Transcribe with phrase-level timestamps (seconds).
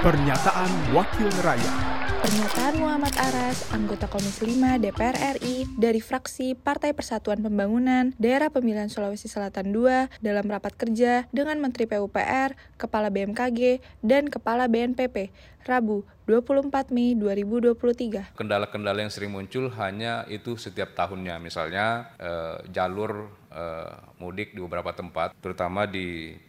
[0.00, 1.76] Pernyataan Wakil Rakyat
[2.24, 8.88] Pernyataan Muhammad Aras, anggota Komisi 5 DPR RI dari fraksi Partai Persatuan Pembangunan Daerah Pemilihan
[8.88, 15.36] Sulawesi Selatan II dalam rapat kerja dengan Menteri PUPR, Kepala BMKG, dan Kepala BNPP,
[15.68, 18.40] Rabu 24 Mei 2023.
[18.40, 24.96] Kendala-kendala yang sering muncul hanya itu setiap tahunnya, misalnya eh, jalur eh, mudik di beberapa
[24.96, 26.40] tempat, terutama di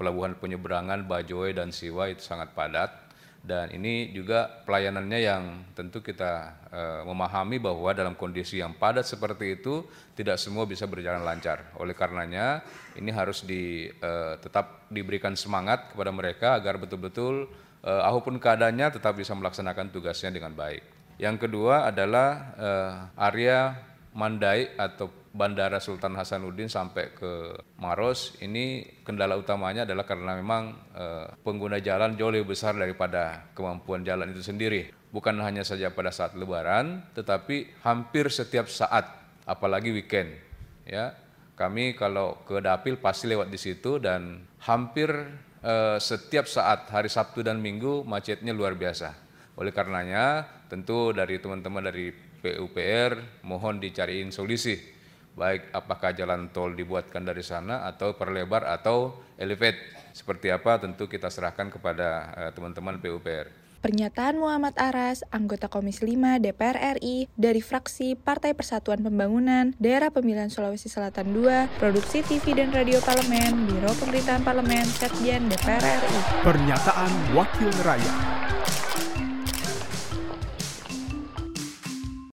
[0.00, 5.42] pelabuhan penyeberangan Bajoe dan Siwa itu sangat padat dan ini juga pelayanannya yang
[5.72, 9.80] tentu kita uh, memahami bahwa dalam kondisi yang padat seperti itu
[10.12, 11.72] tidak semua bisa berjalan lancar.
[11.80, 12.60] Oleh karenanya
[13.00, 17.48] ini harus di, uh, tetap diberikan semangat kepada mereka agar betul-betul
[17.80, 20.84] uh, apa pun keadaannya tetap bisa melaksanakan tugasnya dengan baik.
[21.16, 22.28] Yang kedua adalah
[22.60, 22.92] uh,
[23.24, 30.74] area Mandai atau Bandara Sultan Hasanuddin sampai ke Maros ini kendala utamanya adalah karena memang
[30.90, 31.04] e,
[31.46, 34.90] pengguna jalan jauh lebih besar daripada kemampuan jalan itu sendiri.
[35.14, 39.06] Bukan hanya saja pada saat Lebaran, tetapi hampir setiap saat,
[39.46, 40.34] apalagi weekend.
[40.82, 41.14] Ya,
[41.54, 45.14] kami kalau ke Dapil pasti lewat di situ dan hampir
[45.62, 49.14] e, setiap saat hari Sabtu dan Minggu macetnya luar biasa.
[49.54, 52.10] Oleh karenanya, tentu dari teman-teman dari
[52.42, 54.98] PUPR mohon dicariin solusi
[55.34, 59.78] baik apakah jalan tol dibuatkan dari sana atau perlebar atau elevate
[60.12, 63.46] seperti apa tentu kita serahkan kepada eh, teman-teman uh, PUPR.
[63.80, 70.52] Pernyataan Muhammad Aras, anggota Komisi 5 DPR RI dari fraksi Partai Persatuan Pembangunan Daerah Pemilihan
[70.52, 76.44] Sulawesi Selatan II, Produksi TV dan Radio Parlemen, Biro Pemerintahan Parlemen, Setjen DPR RI.
[76.44, 78.16] Pernyataan Wakil Rakyat.